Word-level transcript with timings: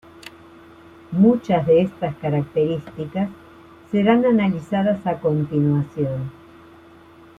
Muchas 1.11 1.63
de 1.67 1.83
estas 1.83 2.15
características 2.15 3.29
serán 3.91 4.25
analizadas 4.25 5.05
a 5.05 5.19
continuación. 5.19 6.31